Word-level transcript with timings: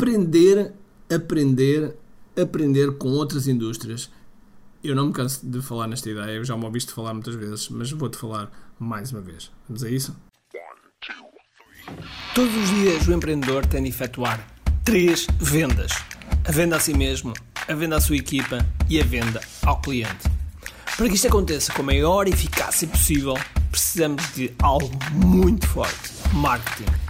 aprender, 0.00 0.72
aprender, 1.14 1.94
aprender 2.34 2.96
com 2.96 3.08
outras 3.08 3.46
indústrias. 3.46 4.10
Eu 4.82 4.96
não 4.96 5.08
me 5.08 5.12
canso 5.12 5.46
de 5.46 5.60
falar 5.60 5.86
nesta 5.86 6.08
ideia, 6.08 6.36
eu 6.36 6.44
já 6.44 6.56
me 6.56 6.64
ouviste 6.64 6.90
falar 6.90 7.12
muitas 7.12 7.34
vezes, 7.34 7.68
mas 7.68 7.92
vou-te 7.92 8.16
falar 8.16 8.50
mais 8.78 9.12
uma 9.12 9.20
vez. 9.20 9.50
Vamos 9.68 9.84
a 9.84 9.90
isso? 9.90 10.16
Todos 12.34 12.54
os 12.56 12.70
dias 12.70 13.06
o 13.08 13.12
empreendedor 13.12 13.66
tem 13.66 13.82
de 13.82 13.90
efetuar 13.90 14.46
três 14.82 15.26
vendas: 15.38 15.92
a 16.48 16.50
venda 16.50 16.76
a 16.76 16.80
si 16.80 16.94
mesmo, 16.94 17.34
a 17.68 17.74
venda 17.74 17.96
à 17.96 18.00
sua 18.00 18.16
equipa 18.16 18.66
e 18.88 18.98
a 18.98 19.04
venda 19.04 19.42
ao 19.66 19.82
cliente. 19.82 20.30
Para 20.96 21.08
que 21.10 21.14
isto 21.14 21.28
aconteça 21.28 21.74
com 21.74 21.82
a 21.82 21.84
maior 21.84 22.26
eficácia 22.26 22.88
possível, 22.88 23.34
precisamos 23.70 24.22
de 24.32 24.50
algo 24.62 24.90
muito 25.12 25.66
forte: 25.66 26.10
marketing. 26.32 27.09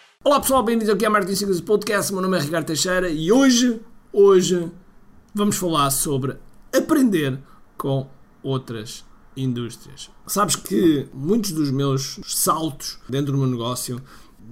Olá 0.23 0.39
pessoal, 0.39 0.61
bem-vindos 0.61 0.87
ao 0.87 0.95
QI 0.95 1.09
Marketing 1.09 1.35
Secrets 1.35 1.61
Podcast. 1.61 2.13
Meu 2.13 2.21
nome 2.21 2.37
é 2.37 2.41
Ricardo 2.41 2.67
Teixeira 2.67 3.09
e 3.09 3.31
hoje, 3.31 3.81
hoje, 4.13 4.71
vamos 5.33 5.57
falar 5.57 5.89
sobre 5.89 6.37
aprender 6.71 7.39
com 7.75 8.07
outras 8.43 9.03
indústrias. 9.35 10.11
Sabes 10.27 10.55
que 10.55 11.07
muitos 11.11 11.53
dos 11.53 11.71
meus 11.71 12.19
saltos 12.23 12.99
dentro 13.09 13.31
do 13.31 13.39
meu 13.39 13.47
negócio 13.47 13.99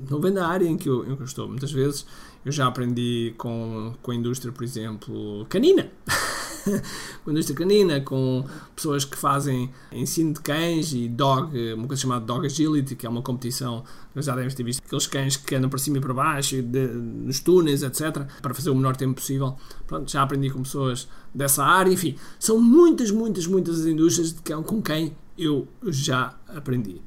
não 0.10 0.20
vem 0.20 0.34
da 0.34 0.48
área 0.48 0.66
em 0.66 0.76
que, 0.76 0.90
eu, 0.90 1.04
em 1.08 1.16
que 1.16 1.22
eu 1.22 1.26
estou. 1.26 1.48
Muitas 1.48 1.72
vezes 1.72 2.04
eu 2.44 2.52
já 2.52 2.66
aprendi 2.66 3.36
com, 3.38 3.94
com 4.02 4.10
a 4.10 4.16
indústria, 4.16 4.52
por 4.52 4.64
exemplo, 4.64 5.46
canina. 5.50 5.92
com 7.24 7.30
a 7.30 7.34
indústria 7.34 7.58
canina, 7.58 8.02
com 8.02 8.46
pessoas 8.76 9.06
que 9.06 9.18
fazem 9.18 9.70
ensino 9.92 10.34
de 10.34 10.42
cães 10.42 10.94
e 10.94 11.08
dog, 11.08 11.74
uma 11.74 11.88
coisa 11.88 12.02
chamada 12.02 12.26
Dog 12.26 12.46
Agility, 12.46 12.96
que 12.96 13.06
é 13.06 13.10
uma 13.10 13.22
competição, 13.22 13.84
já 14.16 14.36
devem 14.36 14.54
ter 14.54 14.64
visto, 14.64 14.84
aqueles 14.86 15.08
cães 15.08 15.38
que 15.38 15.56
andam 15.56 15.70
para 15.70 15.80
cima 15.80 15.98
e 15.98 16.02
para 16.02 16.14
baixo, 16.14 16.62
de, 16.62 16.88
nos 16.88 17.40
túneis, 17.40 17.84
etc., 17.84 18.26
para 18.42 18.54
fazer 18.54 18.70
o 18.70 18.76
menor 18.76 18.96
tempo 18.96 19.16
possível. 19.16 19.56
Pronto, 19.88 20.12
já 20.12 20.22
aprendi 20.22 20.50
com 20.50 20.64
pessoas 20.64 21.08
dessa 21.34 21.64
área, 21.64 21.92
enfim, 21.92 22.16
são 22.40 22.60
muitas, 22.60 23.12
muitas, 23.12 23.48
muitas 23.48 23.82
as 23.82 23.86
indústrias 23.86 24.34
de 24.34 24.42
cão 24.42 24.64
com 24.64 24.82
quem 24.82 25.16
eu 25.38 25.68
já 25.88 26.36
aprendi 26.48 27.02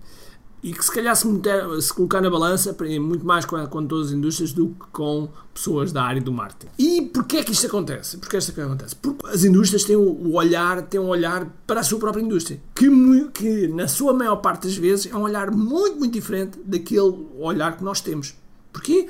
e 0.62 0.72
que 0.72 0.84
se 0.84 0.92
calhar 0.92 1.14
se, 1.16 1.26
meter, 1.26 1.82
se 1.82 1.92
colocar 1.92 2.20
na 2.20 2.30
balança 2.30 2.76
muito 3.00 3.26
mais 3.26 3.44
com, 3.44 3.66
com 3.66 3.86
todas 3.86 4.08
as 4.08 4.12
indústrias 4.12 4.52
do 4.52 4.68
que 4.68 4.86
com 4.92 5.28
pessoas 5.52 5.90
da 5.90 6.04
área 6.04 6.22
do 6.22 6.32
marketing. 6.32 6.72
E 6.78 7.02
porquê 7.02 7.38
é 7.38 7.42
que 7.42 7.52
isto 7.52 7.66
acontece? 7.66 8.16
Porquê 8.16 8.36
é 8.36 8.40
que 8.40 8.60
acontece? 8.60 8.94
Porque 8.94 9.26
as 9.26 9.42
indústrias 9.44 9.82
têm 9.84 9.96
o 9.96 10.34
olhar, 10.34 10.82
têm 10.82 11.00
um 11.00 11.08
olhar 11.08 11.46
para 11.66 11.80
a 11.80 11.82
sua 11.82 11.98
própria 11.98 12.22
indústria, 12.22 12.60
que, 12.74 12.88
que 13.34 13.68
na 13.68 13.88
sua 13.88 14.12
maior 14.12 14.36
parte 14.36 14.68
das 14.68 14.76
vezes 14.76 15.12
é 15.12 15.16
um 15.16 15.22
olhar 15.22 15.50
muito, 15.50 15.98
muito 15.98 16.12
diferente 16.12 16.58
daquele 16.64 17.26
olhar 17.38 17.76
que 17.76 17.82
nós 17.82 18.00
temos. 18.00 18.34
Porquê? 18.72 19.08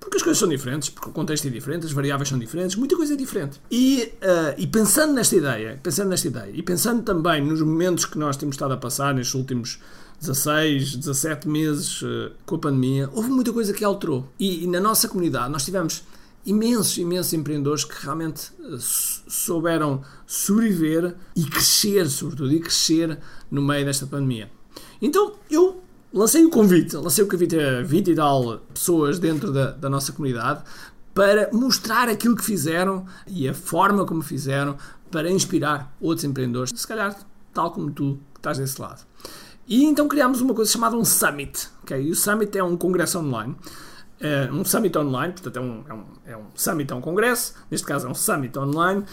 Porque 0.00 0.16
as 0.16 0.22
coisas 0.22 0.38
são 0.38 0.48
diferentes, 0.48 0.90
porque 0.90 1.08
o 1.08 1.12
contexto 1.12 1.46
é 1.46 1.50
diferente, 1.50 1.86
as 1.86 1.92
variáveis 1.92 2.28
são 2.28 2.38
diferentes, 2.38 2.76
muita 2.76 2.94
coisa 2.94 3.14
é 3.14 3.16
diferente. 3.16 3.60
E, 3.70 4.12
uh, 4.16 4.54
e 4.58 4.66
pensando 4.66 5.14
nesta 5.14 5.34
ideia, 5.34 5.80
pensando 5.82 6.08
nesta 6.08 6.28
ideia, 6.28 6.50
e 6.52 6.62
pensando 6.62 7.02
também 7.02 7.42
nos 7.42 7.62
momentos 7.62 8.04
que 8.04 8.18
nós 8.18 8.36
temos 8.36 8.54
estado 8.54 8.74
a 8.74 8.76
passar 8.76 9.14
nestes 9.14 9.34
últimos 9.34 9.80
16, 10.26 10.96
17 10.96 11.48
meses 11.48 12.02
uh, 12.02 12.32
com 12.46 12.56
a 12.56 12.58
pandemia, 12.58 13.10
houve 13.12 13.28
muita 13.28 13.52
coisa 13.52 13.72
que 13.72 13.84
alterou. 13.84 14.28
E, 14.38 14.64
e, 14.64 14.66
na 14.66 14.80
nossa 14.80 15.08
comunidade 15.08 15.50
nós 15.50 15.64
tivemos 15.64 16.02
imensos, 16.44 16.96
imensos 16.98 17.32
empreendedores 17.32 17.84
que 17.84 17.94
realmente 18.04 18.50
uh, 18.60 18.78
souberam 18.78 20.02
sobreviver 20.26 21.14
e 21.36 21.44
crescer, 21.44 22.08
sobretudo, 22.08 22.52
e 22.52 22.60
crescer 22.60 23.18
no 23.50 23.62
meio 23.62 23.84
desta 23.84 24.06
pandemia. 24.06 24.50
Então 25.00 25.34
eu 25.50 25.82
lancei 26.12 26.44
o 26.44 26.50
convite, 26.50 26.96
lancei 26.96 27.24
o 27.24 27.28
convite 27.28 27.58
a 27.58 27.82
20 27.82 28.10
e 28.10 28.14
tal 28.14 28.58
pessoas 28.72 29.18
dentro 29.18 29.52
da, 29.52 29.72
da 29.72 29.90
nossa 29.90 30.12
comunidade 30.12 30.62
para 31.12 31.48
mostrar 31.52 32.08
aquilo 32.08 32.34
que 32.34 32.44
fizeram 32.44 33.06
e 33.26 33.48
a 33.48 33.54
forma 33.54 34.04
como 34.04 34.20
fizeram 34.20 34.76
para 35.10 35.30
inspirar 35.30 35.94
outros 36.00 36.24
empreendedores, 36.24 36.72
se 36.74 36.86
calhar 36.86 37.16
tal 37.52 37.70
como 37.70 37.90
tu 37.92 38.18
que 38.32 38.40
estás 38.40 38.58
desse 38.58 38.80
lado. 38.80 39.06
E 39.66 39.84
então 39.84 40.06
criámos 40.08 40.40
uma 40.40 40.54
coisa 40.54 40.70
chamada 40.70 40.96
um 40.96 41.04
Summit. 41.04 41.68
Okay? 41.82 42.02
E 42.02 42.10
o 42.10 42.14
Summit 42.14 42.56
é 42.56 42.62
um 42.62 42.76
congresso 42.76 43.18
online. 43.18 43.56
É 44.20 44.50
um 44.50 44.64
Summit 44.64 44.96
online, 44.96 45.32
portanto 45.32 45.56
é 45.56 45.60
um, 45.60 45.84
é, 45.88 45.94
um, 45.94 46.04
é 46.26 46.36
um 46.36 46.44
Summit, 46.54 46.92
é 46.92 46.96
um 46.96 47.00
congresso. 47.00 47.54
Neste 47.70 47.86
caso 47.86 48.06
é 48.06 48.10
um 48.10 48.14
Summit 48.14 48.58
online. 48.58 49.04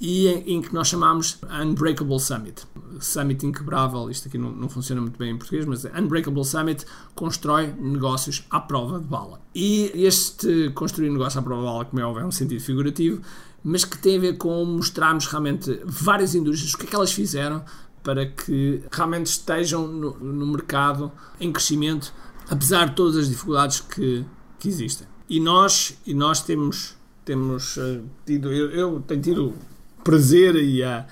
E 0.00 0.28
em, 0.28 0.54
em 0.56 0.62
que 0.62 0.72
nós 0.72 0.88
chamamos 0.88 1.40
Unbreakable 1.42 2.20
Summit. 2.20 2.62
Summit 3.00 3.44
inquebrável, 3.44 4.08
isto 4.08 4.28
aqui 4.28 4.38
não, 4.38 4.52
não, 4.52 4.68
funciona 4.68 5.00
muito 5.00 5.18
bem 5.18 5.32
em 5.32 5.36
português, 5.36 5.64
mas 5.66 5.84
Unbreakable 5.84 6.44
Summit 6.44 6.86
constrói 7.16 7.74
negócios 7.78 8.44
à 8.48 8.60
prova 8.60 9.00
de 9.00 9.06
bala. 9.06 9.40
E 9.52 9.90
este 9.94 10.70
construir 10.70 11.10
negócio 11.10 11.40
à 11.40 11.42
prova 11.42 11.62
de 11.62 11.66
bala, 11.66 11.84
como 11.84 12.00
é 12.00 12.04
óbvio, 12.04 12.22
é 12.22 12.26
um 12.26 12.30
sentido 12.30 12.60
figurativo, 12.60 13.20
mas 13.64 13.84
que 13.84 13.98
tem 13.98 14.16
a 14.16 14.20
ver 14.20 14.36
com 14.36 14.64
mostrarmos 14.64 15.26
realmente 15.26 15.80
várias 15.84 16.32
indústrias, 16.34 16.74
o 16.74 16.78
que 16.78 16.86
é 16.86 16.90
que 16.90 16.94
elas 16.94 17.12
fizeram 17.12 17.64
para 18.02 18.26
que 18.26 18.82
realmente 18.90 19.26
estejam 19.26 19.86
no, 19.86 20.18
no 20.18 20.46
mercado 20.46 21.12
em 21.40 21.52
crescimento, 21.52 22.12
apesar 22.48 22.90
de 22.90 22.94
todas 22.94 23.16
as 23.16 23.28
dificuldades 23.28 23.80
que, 23.80 24.24
que 24.58 24.68
existem. 24.68 25.06
E 25.28 25.40
nós, 25.40 25.98
e 26.06 26.14
nós 26.14 26.42
temos, 26.42 26.96
temos 27.24 27.76
uh, 27.76 28.02
tido, 28.24 28.52
eu, 28.52 28.70
eu, 28.70 29.00
tenho 29.06 29.20
tido 29.20 29.54
prazer 30.02 30.56
e 30.56 30.82
a, 30.82 31.06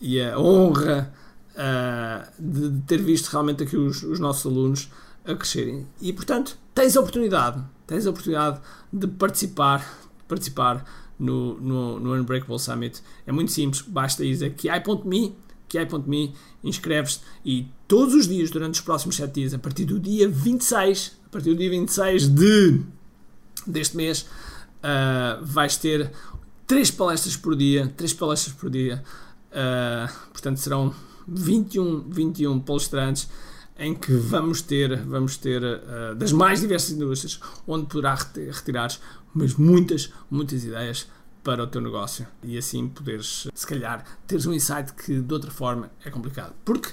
e 0.00 0.20
a 0.20 0.38
honra 0.38 1.12
uh, 1.54 2.30
de, 2.38 2.70
de, 2.70 2.80
ter 2.82 3.02
visto 3.02 3.28
realmente 3.28 3.64
aqui 3.64 3.76
os, 3.76 4.02
os 4.04 4.20
nossos 4.20 4.46
alunos 4.46 4.88
a 5.24 5.34
crescerem. 5.34 5.86
E 6.00 6.12
portanto, 6.12 6.56
tens 6.74 6.96
a 6.96 7.00
oportunidade, 7.00 7.60
tens 7.86 8.06
a 8.06 8.10
oportunidade 8.10 8.60
de 8.92 9.08
participar, 9.08 9.80
de 9.80 10.24
participar 10.28 10.84
no, 11.18 11.58
no, 11.60 11.98
no 11.98 12.14
Unbreakable 12.14 12.58
Summit. 12.58 13.02
É 13.26 13.32
muito 13.32 13.50
simples, 13.50 13.82
basta 13.82 14.24
ir 14.24 14.44
a 14.44 14.50
kiai.me 14.50 15.36
QI.me, 15.74 16.34
inscreves-te 16.62 17.24
e 17.44 17.66
todos 17.88 18.14
os 18.14 18.28
dias, 18.28 18.50
durante 18.50 18.74
os 18.74 18.80
próximos 18.80 19.16
7 19.16 19.32
dias, 19.32 19.54
a 19.54 19.58
partir 19.58 19.84
do 19.84 19.98
dia 19.98 20.28
26, 20.28 21.18
a 21.26 21.28
partir 21.30 21.50
do 21.50 21.56
dia 21.56 21.70
26 21.70 22.28
de, 22.28 22.80
deste 23.66 23.96
mês, 23.96 24.22
uh, 24.22 25.44
vais 25.44 25.76
ter 25.76 26.10
3 26.66 26.90
palestras 26.92 27.36
por 27.36 27.56
dia, 27.56 27.92
3 27.96 28.12
palestras 28.14 28.54
por 28.54 28.70
dia, 28.70 29.02
uh, 29.50 30.12
portanto 30.32 30.58
serão 30.58 30.94
21, 31.26 32.08
21 32.08 32.60
palestrantes 32.60 33.28
em 33.76 33.92
que 33.92 34.12
vamos 34.12 34.62
ter, 34.62 35.02
vamos 35.04 35.36
ter 35.36 35.60
uh, 35.62 36.14
das 36.14 36.30
mais 36.30 36.60
diversas 36.60 36.92
indústrias, 36.92 37.40
onde 37.66 37.86
poderá 37.86 38.14
retirar 38.14 38.90
mas 39.34 39.54
muitas, 39.54 40.12
muitas 40.30 40.64
ideias 40.64 41.08
para 41.44 41.62
o 41.62 41.66
teu 41.66 41.80
negócio 41.80 42.26
e 42.42 42.56
assim 42.56 42.88
poderes, 42.88 43.46
se 43.54 43.66
calhar, 43.66 44.02
teres 44.26 44.46
um 44.46 44.52
insight 44.52 44.92
que 44.94 45.20
de 45.20 45.32
outra 45.32 45.50
forma 45.50 45.90
é 46.02 46.10
complicado. 46.10 46.54
Porque, 46.64 46.88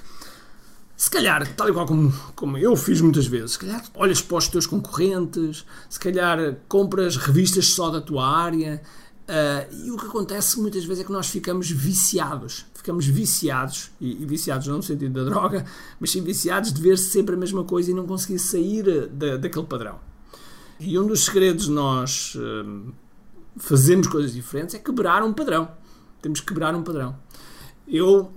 se 0.94 1.10
calhar, 1.10 1.52
tal 1.56 1.70
e 1.70 1.72
qual 1.72 1.86
como, 1.86 2.12
como 2.36 2.58
eu 2.58 2.76
fiz 2.76 3.00
muitas 3.00 3.26
vezes, 3.26 3.52
se 3.52 3.58
calhar 3.58 3.82
olhas 3.94 4.20
para 4.20 4.36
os 4.36 4.48
teus 4.48 4.66
concorrentes, 4.66 5.64
se 5.88 5.98
calhar 5.98 6.56
compras 6.68 7.16
revistas 7.16 7.68
só 7.68 7.90
da 7.90 8.00
tua 8.00 8.28
área. 8.28 8.80
Uh, 9.22 9.86
e 9.86 9.90
o 9.90 9.96
que 9.96 10.06
acontece 10.06 10.60
muitas 10.60 10.84
vezes 10.84 11.02
é 11.02 11.06
que 11.06 11.12
nós 11.12 11.28
ficamos 11.28 11.70
viciados. 11.70 12.66
Ficamos 12.74 13.06
viciados, 13.06 13.90
e, 14.00 14.22
e 14.22 14.26
viciados 14.26 14.66
não 14.66 14.76
no 14.76 14.82
sentido 14.82 15.24
da 15.24 15.30
droga, 15.30 15.64
mas 15.98 16.10
sim 16.10 16.22
viciados 16.22 16.72
de 16.72 16.82
ver 16.82 16.98
sempre 16.98 17.34
a 17.34 17.38
mesma 17.38 17.64
coisa 17.64 17.90
e 17.90 17.94
não 17.94 18.06
conseguir 18.06 18.38
sair 18.38 19.08
da, 19.08 19.38
daquele 19.38 19.64
padrão. 19.64 19.98
E 20.78 20.98
um 20.98 21.06
dos 21.06 21.24
segredos 21.24 21.68
nós 21.68 22.34
uh, 22.34 22.92
fazemos 23.56 24.06
coisas 24.06 24.32
diferentes 24.32 24.74
é 24.74 24.78
quebrar 24.78 25.22
um 25.22 25.32
padrão. 25.32 25.70
Temos 26.20 26.40
que 26.40 26.46
quebrar 26.46 26.74
um 26.74 26.82
padrão. 26.82 27.16
Eu, 27.86 28.30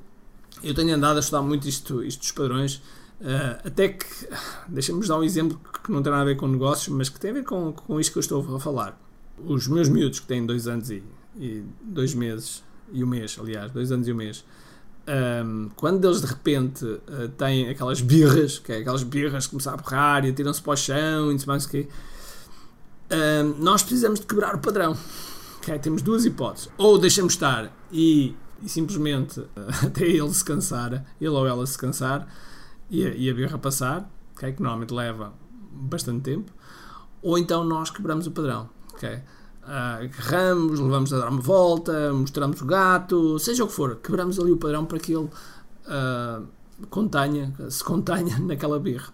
eu 0.63 0.73
tenho 0.73 0.95
andado 0.95 1.17
a 1.17 1.19
estudar 1.19 1.41
muito 1.41 1.67
isto, 1.67 2.03
isto 2.03 2.19
dos 2.19 2.31
padrões, 2.31 2.75
uh, 3.21 3.61
até 3.63 3.89
que, 3.89 4.05
deixa-me 4.67 5.05
dar 5.07 5.19
um 5.19 5.23
exemplo 5.23 5.59
que 5.83 5.91
não 5.91 6.01
tem 6.01 6.11
nada 6.11 6.23
a 6.23 6.25
ver 6.25 6.35
com 6.35 6.47
negócios, 6.47 6.89
mas 6.89 7.09
que 7.09 7.19
tem 7.19 7.31
a 7.31 7.33
ver 7.35 7.43
com, 7.43 7.71
com 7.71 7.99
isto 7.99 8.11
que 8.11 8.17
eu 8.17 8.21
estou 8.21 8.55
a 8.55 8.59
falar. 8.59 8.99
Os 9.37 9.67
meus 9.67 9.89
miúdos, 9.89 10.19
que 10.19 10.27
têm 10.27 10.45
dois 10.45 10.67
anos 10.67 10.89
e, 10.89 11.03
e 11.37 11.63
dois 11.81 12.13
meses, 12.13 12.63
e 12.91 13.03
um 13.03 13.07
mês, 13.07 13.37
aliás, 13.39 13.71
dois 13.71 13.91
anos 13.91 14.07
e 14.07 14.13
um 14.13 14.15
mês, 14.15 14.45
um, 15.07 15.11
ehm, 15.11 15.69
quando 15.75 16.05
eles 16.05 16.21
de 16.21 16.27
repente 16.27 16.85
uh, 16.85 17.29
têm 17.37 17.69
aquelas 17.69 18.01
birras, 18.01 18.59
que 18.59 18.71
é 18.71 18.77
aquelas 18.77 19.03
birras 19.03 19.45
que 19.45 19.51
começam 19.51 19.73
a 19.73 19.77
borrar 19.77 20.25
e 20.25 20.29
atiram-se 20.29 20.61
para 20.61 20.73
o 20.73 20.77
chão 20.77 21.29
e 21.29 21.33
não 21.33 21.39
sei 21.39 21.47
mais 21.47 21.65
o 21.65 21.69
quê, 21.69 21.87
nós 23.59 23.83
precisamos 23.83 24.19
de 24.19 24.25
quebrar 24.25 24.55
o 24.55 24.59
padrão. 24.59 24.97
Okay? 25.59 25.79
Temos 25.79 26.01
duas 26.01 26.25
hipóteses. 26.25 26.69
Ou 26.77 26.97
deixamos 26.97 27.33
estar 27.33 27.71
e, 27.91 28.35
e 28.61 28.69
simplesmente 28.69 29.43
até 29.83 30.05
ele 30.05 30.33
se 30.33 30.43
cansar, 30.45 31.05
ele 31.19 31.29
ou 31.29 31.47
ela 31.47 31.65
se 31.65 31.77
cansar 31.77 32.27
e 32.89 33.05
a, 33.05 33.09
e 33.09 33.29
a 33.29 33.33
birra 33.33 33.57
passar, 33.57 34.09
okay? 34.35 34.53
que 34.53 34.61
normalmente 34.61 34.93
leva 34.93 35.33
bastante 35.71 36.21
tempo, 36.21 36.51
ou 37.21 37.37
então 37.37 37.63
nós 37.63 37.89
quebramos 37.89 38.27
o 38.27 38.31
padrão. 38.31 38.69
Okay? 38.93 39.21
Uh, 39.63 40.03
agarramos, 40.03 40.79
levamos 40.79 41.11
a 41.11 41.19
dar 41.19 41.29
uma 41.29 41.41
volta, 41.41 42.13
mostramos 42.13 42.61
o 42.61 42.65
gato, 42.65 43.39
seja 43.39 43.63
o 43.63 43.67
que 43.67 43.73
for, 43.73 43.95
quebramos 43.95 44.39
ali 44.39 44.51
o 44.51 44.57
padrão 44.57 44.85
para 44.85 44.99
que 44.99 45.13
ele 45.13 45.25
uh, 45.25 46.47
contenha, 46.91 47.51
se 47.69 47.83
contenha 47.83 48.37
naquela 48.45 48.79
birra. 48.79 49.11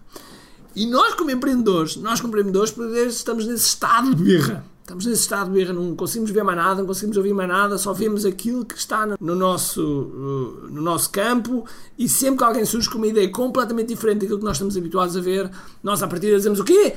E 0.75 0.85
nós, 0.85 1.13
como 1.13 1.31
empreendedores, 1.31 1.95
nós 1.97 2.21
como 2.21 2.31
empreendedores, 2.31 2.73
estamos 3.15 3.45
nesse 3.45 3.68
estado 3.68 4.15
de 4.15 4.23
birra. 4.23 4.65
Estamos 4.81 5.06
nesse 5.06 5.21
estado 5.21 5.51
de 5.51 5.57
birra, 5.57 5.73
não 5.73 5.95
conseguimos 5.95 6.31
ver 6.31 6.44
mais 6.44 6.57
nada, 6.57 6.81
não 6.81 6.88
conseguimos 6.88 7.15
ouvir 7.15 7.33
mais 7.33 7.47
nada, 7.47 7.77
só 7.77 7.94
vemos 7.94 8.25
aquilo 8.25 8.65
que 8.65 8.75
está 8.75 9.07
no 9.19 9.35
nosso, 9.35 9.81
uh, 9.81 10.68
no 10.69 10.81
nosso 10.81 11.09
campo 11.12 11.65
e 11.97 12.09
sempre 12.09 12.39
que 12.39 12.44
alguém 12.44 12.65
surge 12.65 12.89
com 12.89 12.97
uma 12.97 13.07
ideia 13.07 13.29
completamente 13.29 13.88
diferente 13.88 14.21
daquilo 14.21 14.39
que 14.39 14.45
nós 14.45 14.57
estamos 14.57 14.75
habituados 14.75 15.15
a 15.15 15.21
ver, 15.21 15.50
nós 15.81 16.03
à 16.03 16.07
partida 16.07 16.35
dizemos 16.35 16.59
o 16.59 16.63
quê? 16.65 16.95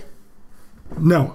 Não 0.98 1.34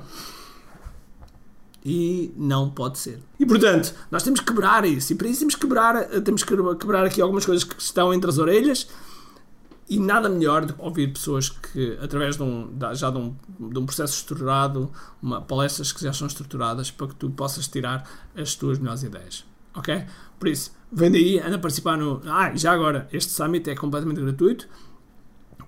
e 1.84 2.32
não 2.38 2.70
pode 2.70 3.00
ser. 3.00 3.20
E 3.40 3.46
portanto, 3.46 3.94
nós 4.12 4.24
temos 4.24 4.40
que 4.40 4.46
quebrar 4.46 4.86
isso. 4.86 5.14
E 5.14 5.16
para 5.16 5.28
isso 5.28 5.40
temos 5.40 5.56
que 5.56 5.62
quebrar, 5.62 6.06
temos 6.22 6.44
que 6.44 6.56
quebrar 6.80 7.06
aqui 7.06 7.22
algumas 7.22 7.46
coisas 7.46 7.64
que 7.64 7.82
estão 7.82 8.14
entre 8.14 8.30
as 8.30 8.38
orelhas. 8.38 8.88
E 9.90 10.00
nada 10.00 10.30
melhor 10.30 10.66
do 10.66 10.74
que 10.74 10.82
ouvir 10.82 11.12
pessoas 11.12 11.50
que, 11.50 11.98
através 12.00 12.38
de 12.38 12.44
um, 12.44 12.70
já 12.94 13.10
de 13.10 13.18
um, 13.18 13.36
de 13.60 13.80
um 13.80 13.86
processo 13.88 14.14
estruturado, 14.18 14.92
uma, 15.20 15.42
palestras 15.42 15.92
que 15.92 16.04
já 16.04 16.14
são 16.14 16.28
estruturadas, 16.28 16.92
para 16.92 17.08
que 17.08 17.16
tu 17.16 17.30
possas 17.32 17.68
tirar 17.68 18.08
as 18.36 18.54
tuas 18.54 18.78
melhores 18.78 19.02
ideias. 19.02 19.44
Ok? 19.74 20.06
Por 20.40 20.48
isso, 20.48 20.72
vem 20.92 21.12
daí, 21.12 21.40
anda 21.40 21.56
a 21.56 21.60
participar 21.60 21.98
no. 21.98 22.22
Ah, 22.26 22.56
já 22.56 22.72
agora, 22.72 23.10
este 23.12 23.32
summit 23.32 23.68
é 23.68 23.76
completamente 23.76 24.22
gratuito. 24.22 24.70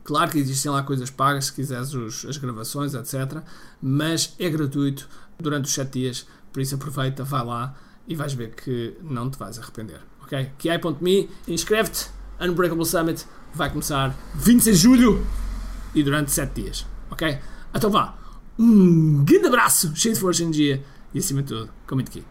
Claro 0.03 0.31
que 0.31 0.37
existem 0.37 0.71
lá 0.71 0.83
coisas 0.83 1.09
pagas 1.09 1.45
se 1.45 1.53
quiseres 1.53 1.93
os, 1.93 2.25
as 2.25 2.37
gravações, 2.37 2.93
etc. 2.93 3.43
Mas 3.81 4.35
é 4.37 4.49
gratuito 4.49 5.09
durante 5.39 5.65
os 5.65 5.73
7 5.73 5.99
dias. 5.99 6.27
Por 6.53 6.61
isso 6.61 6.75
aproveita, 6.75 7.23
vai 7.23 7.45
lá 7.45 7.75
e 8.07 8.15
vais 8.15 8.33
ver 8.33 8.53
que 8.53 8.95
não 9.01 9.29
te 9.29 9.37
vais 9.37 9.57
arrepender. 9.57 10.01
Ok? 10.23 10.51
QI.me, 10.59 11.29
inscreve-te, 11.47 12.09
Unbreakable 12.39 12.85
Summit 12.85 13.25
vai 13.53 13.69
começar 13.69 14.15
26 14.35 14.77
de 14.77 14.83
julho 14.83 15.27
e 15.93 16.03
durante 16.03 16.31
7 16.31 16.61
dias. 16.61 16.85
Ok? 17.09 17.37
Então 17.73 17.89
vá, 17.89 18.15
um 18.57 19.23
grande 19.23 19.47
abraço, 19.47 19.95
cheio 19.95 20.13
de 20.13 20.19
força 20.19 20.41
e 20.41 20.45
energia 20.45 20.83
e 21.13 21.19
acima 21.19 21.41
de 21.41 21.49
tudo, 21.49 21.69
comente 21.87 22.09
aqui. 22.09 22.25